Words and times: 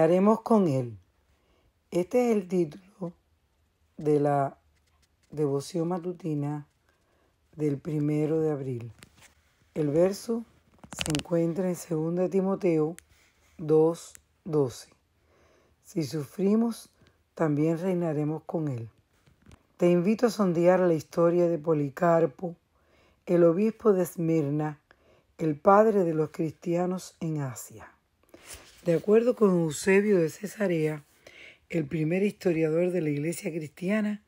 Reinaremos 0.00 0.40
con 0.40 0.66
Él. 0.66 0.96
Este 1.90 2.30
es 2.30 2.36
el 2.38 2.48
título 2.48 3.12
de 3.98 4.18
la 4.18 4.56
devoción 5.30 5.88
matutina 5.88 6.66
del 7.54 7.76
primero 7.76 8.40
de 8.40 8.50
abril. 8.50 8.92
El 9.74 9.90
verso 9.90 10.46
se 10.96 11.12
encuentra 11.12 11.68
en 11.68 11.76
2 11.76 12.30
Timoteo 12.30 12.96
2:12. 13.58 14.88
Si 15.84 16.04
sufrimos, 16.04 16.88
también 17.34 17.78
reinaremos 17.78 18.42
con 18.44 18.68
Él. 18.68 18.88
Te 19.76 19.90
invito 19.90 20.28
a 20.28 20.30
sondear 20.30 20.80
la 20.80 20.94
historia 20.94 21.46
de 21.46 21.58
Policarpo, 21.58 22.56
el 23.26 23.44
obispo 23.44 23.92
de 23.92 24.04
Esmirna, 24.04 24.80
el 25.36 25.56
padre 25.56 26.04
de 26.04 26.14
los 26.14 26.30
cristianos 26.30 27.16
en 27.20 27.42
Asia. 27.42 27.99
De 28.84 28.94
acuerdo 28.94 29.36
con 29.36 29.50
Eusebio 29.50 30.18
de 30.18 30.30
Cesarea, 30.30 31.04
el 31.68 31.84
primer 31.84 32.22
historiador 32.22 32.92
de 32.92 33.02
la 33.02 33.10
iglesia 33.10 33.50
cristiana, 33.50 34.22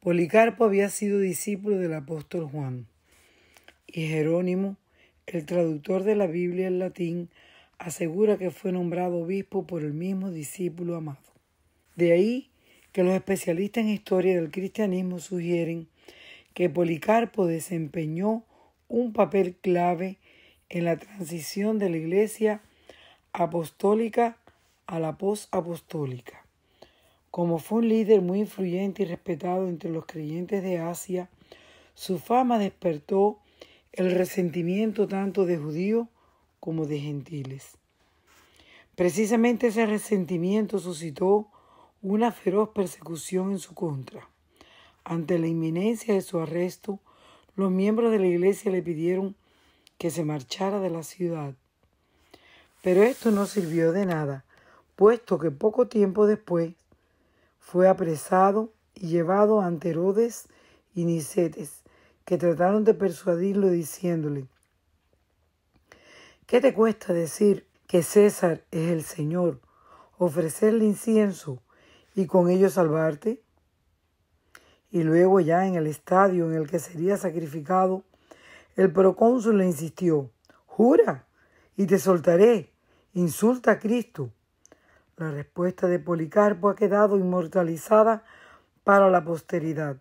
Policarpo 0.00 0.64
había 0.64 0.88
sido 0.88 1.18
discípulo 1.18 1.76
del 1.76 1.92
apóstol 1.92 2.46
Juan. 2.46 2.86
Y 3.86 4.06
Jerónimo, 4.06 4.78
el 5.26 5.44
traductor 5.44 6.02
de 6.02 6.16
la 6.16 6.26
Biblia 6.26 6.66
en 6.66 6.78
latín, 6.78 7.28
asegura 7.76 8.38
que 8.38 8.50
fue 8.50 8.72
nombrado 8.72 9.18
obispo 9.18 9.66
por 9.66 9.82
el 9.82 9.92
mismo 9.92 10.30
discípulo 10.30 10.96
amado. 10.96 11.20
De 11.94 12.12
ahí 12.12 12.48
que 12.92 13.04
los 13.04 13.12
especialistas 13.12 13.84
en 13.84 13.90
historia 13.90 14.34
del 14.34 14.50
cristianismo 14.50 15.18
sugieren 15.18 15.88
que 16.54 16.70
Policarpo 16.70 17.46
desempeñó 17.46 18.46
un 18.88 19.12
papel 19.12 19.56
clave 19.56 20.16
en 20.70 20.86
la 20.86 20.96
transición 20.96 21.78
de 21.78 21.90
la 21.90 21.98
iglesia 21.98 22.62
apostólica 23.34 24.38
a 24.86 25.00
la 25.00 25.18
posapostólica. 25.18 26.46
Como 27.32 27.58
fue 27.58 27.78
un 27.78 27.88
líder 27.88 28.22
muy 28.22 28.38
influyente 28.38 29.02
y 29.02 29.06
respetado 29.06 29.66
entre 29.66 29.90
los 29.90 30.06
creyentes 30.06 30.62
de 30.62 30.78
Asia, 30.78 31.28
su 31.94 32.20
fama 32.20 32.58
despertó 32.58 33.40
el 33.92 34.12
resentimiento 34.12 35.08
tanto 35.08 35.46
de 35.46 35.58
judíos 35.58 36.06
como 36.60 36.86
de 36.86 37.00
gentiles. 37.00 37.76
Precisamente 38.94 39.66
ese 39.66 39.84
resentimiento 39.84 40.78
suscitó 40.78 41.48
una 42.02 42.30
feroz 42.30 42.68
persecución 42.68 43.50
en 43.50 43.58
su 43.58 43.74
contra. 43.74 44.28
Ante 45.02 45.40
la 45.40 45.48
inminencia 45.48 46.14
de 46.14 46.22
su 46.22 46.38
arresto, 46.38 47.00
los 47.56 47.72
miembros 47.72 48.12
de 48.12 48.20
la 48.20 48.26
iglesia 48.26 48.70
le 48.70 48.82
pidieron 48.82 49.34
que 49.98 50.10
se 50.10 50.24
marchara 50.24 50.78
de 50.78 50.90
la 50.90 51.02
ciudad. 51.02 51.56
Pero 52.84 53.02
esto 53.02 53.30
no 53.30 53.46
sirvió 53.46 53.92
de 53.92 54.04
nada, 54.04 54.44
puesto 54.94 55.38
que 55.38 55.50
poco 55.50 55.88
tiempo 55.88 56.26
después 56.26 56.74
fue 57.58 57.88
apresado 57.88 58.74
y 58.94 59.08
llevado 59.08 59.62
ante 59.62 59.88
Herodes 59.88 60.48
y 60.94 61.06
Nicetes, 61.06 61.82
que 62.26 62.36
trataron 62.36 62.84
de 62.84 62.92
persuadirlo 62.92 63.70
diciéndole, 63.70 64.48
¿qué 66.44 66.60
te 66.60 66.74
cuesta 66.74 67.14
decir 67.14 67.66
que 67.86 68.02
César 68.02 68.66
es 68.70 68.90
el 68.90 69.02
Señor, 69.02 69.62
ofrecerle 70.18 70.84
incienso 70.84 71.62
y 72.14 72.26
con 72.26 72.50
ello 72.50 72.68
salvarte? 72.68 73.42
Y 74.90 75.04
luego 75.04 75.40
ya 75.40 75.66
en 75.66 75.76
el 75.76 75.86
estadio 75.86 76.50
en 76.50 76.56
el 76.58 76.68
que 76.68 76.80
sería 76.80 77.16
sacrificado, 77.16 78.04
el 78.76 78.92
procónsul 78.92 79.56
le 79.56 79.64
insistió, 79.64 80.30
jura 80.66 81.26
y 81.78 81.86
te 81.86 81.98
soltaré 81.98 82.73
insulta 83.14 83.72
a 83.72 83.78
Cristo. 83.78 84.30
La 85.16 85.30
respuesta 85.30 85.86
de 85.86 86.00
Policarpo 86.00 86.68
ha 86.68 86.76
quedado 86.76 87.16
inmortalizada 87.16 88.24
para 88.82 89.08
la 89.08 89.24
posteridad. 89.24 89.96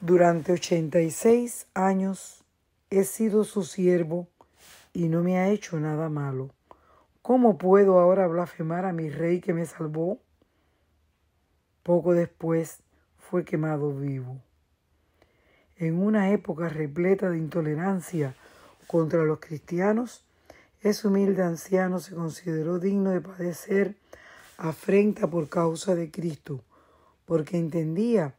Durante 0.00 0.52
ochenta 0.52 1.00
y 1.00 1.10
seis 1.10 1.66
años 1.74 2.42
he 2.90 3.04
sido 3.04 3.44
su 3.44 3.62
siervo 3.62 4.28
y 4.92 5.08
no 5.08 5.22
me 5.22 5.38
ha 5.38 5.50
hecho 5.50 5.78
nada 5.78 6.08
malo. 6.08 6.50
¿Cómo 7.20 7.58
puedo 7.58 7.98
ahora 7.98 8.26
blasfemar 8.26 8.86
a 8.86 8.92
mi 8.92 9.10
rey 9.10 9.40
que 9.40 9.52
me 9.52 9.66
salvó? 9.66 10.18
Poco 11.82 12.14
después 12.14 12.82
fue 13.18 13.44
quemado 13.44 13.92
vivo. 13.92 14.40
En 15.76 16.02
una 16.02 16.30
época 16.30 16.70
repleta 16.70 17.28
de 17.28 17.38
intolerancia 17.38 18.34
contra 18.86 19.24
los 19.24 19.40
cristianos, 19.40 20.24
ese 20.82 21.08
humilde 21.08 21.42
anciano 21.42 21.98
se 22.00 22.14
consideró 22.14 22.78
digno 22.78 23.10
de 23.10 23.20
padecer 23.20 23.96
afrenta 24.56 25.28
por 25.28 25.48
causa 25.48 25.94
de 25.94 26.10
Cristo, 26.10 26.62
porque 27.24 27.58
entendía 27.58 28.34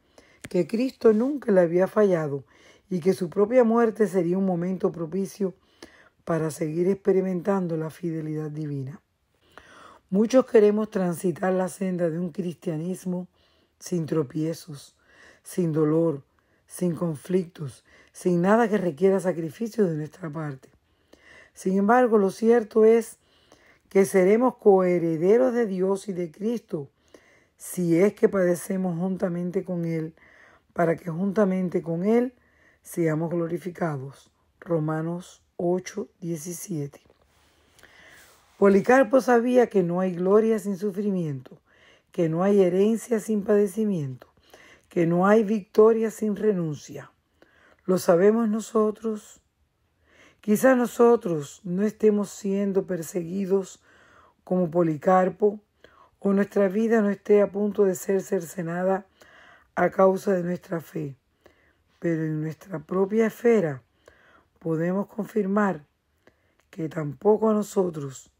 que 0.48 0.66
Cristo 0.66 1.12
nunca 1.12 1.52
le 1.52 1.60
había 1.60 1.86
fallado 1.86 2.44
y 2.90 3.00
que 3.00 3.12
su 3.12 3.28
propia 3.28 3.64
muerte 3.64 4.06
sería 4.06 4.38
un 4.38 4.46
momento 4.46 4.90
propicio 4.90 5.54
para 6.24 6.50
seguir 6.50 6.88
experimentando 6.88 7.76
la 7.76 7.90
fidelidad 7.90 8.50
divina. 8.50 9.00
Muchos 10.10 10.46
queremos 10.46 10.90
transitar 10.90 11.52
la 11.52 11.68
senda 11.68 12.08
de 12.08 12.18
un 12.18 12.30
cristianismo 12.30 13.28
sin 13.78 14.06
tropiezos, 14.06 14.96
sin 15.42 15.72
dolor, 15.72 16.22
sin 16.66 16.94
conflictos, 16.94 17.84
sin 18.12 18.42
nada 18.42 18.68
que 18.68 18.78
requiera 18.78 19.20
sacrificio 19.20 19.84
de 19.84 19.96
nuestra 19.96 20.30
parte. 20.30 20.70
Sin 21.58 21.76
embargo, 21.76 22.18
lo 22.18 22.30
cierto 22.30 22.84
es 22.84 23.18
que 23.88 24.04
seremos 24.04 24.58
coherederos 24.58 25.52
de 25.52 25.66
Dios 25.66 26.08
y 26.08 26.12
de 26.12 26.30
Cristo 26.30 26.88
si 27.56 27.98
es 27.98 28.14
que 28.14 28.28
padecemos 28.28 28.96
juntamente 28.96 29.64
con 29.64 29.84
Él, 29.84 30.14
para 30.72 30.94
que 30.94 31.10
juntamente 31.10 31.82
con 31.82 32.04
Él 32.04 32.32
seamos 32.82 33.30
glorificados. 33.30 34.30
Romanos 34.60 35.42
8, 35.56 36.06
17. 36.20 37.00
Policarpo 38.56 39.20
sabía 39.20 39.66
que 39.66 39.82
no 39.82 39.98
hay 39.98 40.14
gloria 40.14 40.60
sin 40.60 40.76
sufrimiento, 40.76 41.58
que 42.12 42.28
no 42.28 42.44
hay 42.44 42.62
herencia 42.62 43.18
sin 43.18 43.42
padecimiento, 43.42 44.28
que 44.88 45.08
no 45.08 45.26
hay 45.26 45.42
victoria 45.42 46.12
sin 46.12 46.36
renuncia. 46.36 47.10
¿Lo 47.84 47.98
sabemos 47.98 48.48
nosotros? 48.48 49.40
Quizá 50.40 50.74
nosotros 50.74 51.60
no 51.64 51.82
estemos 51.82 52.30
siendo 52.30 52.86
perseguidos 52.86 53.80
como 54.44 54.70
Policarpo 54.70 55.60
o 56.20 56.32
nuestra 56.32 56.68
vida 56.68 57.00
no 57.00 57.10
esté 57.10 57.42
a 57.42 57.50
punto 57.50 57.84
de 57.84 57.94
ser 57.94 58.22
cercenada 58.22 59.06
a 59.74 59.90
causa 59.90 60.32
de 60.32 60.42
nuestra 60.42 60.80
fe, 60.80 61.16
pero 61.98 62.22
en 62.22 62.40
nuestra 62.40 62.78
propia 62.78 63.26
esfera 63.26 63.82
podemos 64.58 65.06
confirmar 65.06 65.84
que 66.70 66.88
tampoco 66.88 67.50
a 67.50 67.54
nosotros 67.54 68.30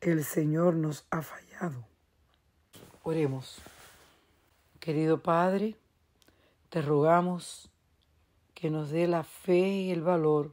el 0.00 0.24
Señor 0.24 0.74
nos 0.74 1.06
ha 1.10 1.22
fallado. 1.22 1.86
Oremos. 3.02 3.60
Querido 4.80 5.22
Padre, 5.22 5.76
te 6.68 6.82
rogamos 6.82 7.70
que 8.54 8.70
nos 8.70 8.90
dé 8.90 9.06
la 9.06 9.24
fe 9.24 9.68
y 9.68 9.90
el 9.90 10.02
valor 10.02 10.52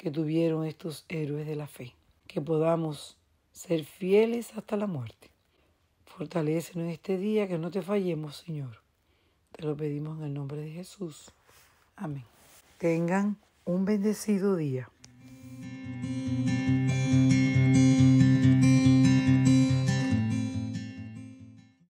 que 0.00 0.10
tuvieron 0.10 0.64
estos 0.64 1.04
héroes 1.10 1.46
de 1.46 1.56
la 1.56 1.66
fe, 1.66 1.94
que 2.26 2.40
podamos 2.40 3.18
ser 3.52 3.84
fieles 3.84 4.50
hasta 4.56 4.78
la 4.78 4.86
muerte. 4.86 5.30
Fortalécenos 6.06 6.90
este 6.90 7.18
día, 7.18 7.46
que 7.46 7.58
no 7.58 7.70
te 7.70 7.82
fallemos, 7.82 8.38
Señor. 8.38 8.80
Te 9.52 9.62
lo 9.62 9.76
pedimos 9.76 10.18
en 10.18 10.24
el 10.24 10.32
nombre 10.32 10.56
de 10.62 10.70
Jesús. 10.70 11.30
Amén. 11.96 12.24
Tengan 12.78 13.36
un 13.66 13.84
bendecido 13.84 14.56
día. 14.56 14.88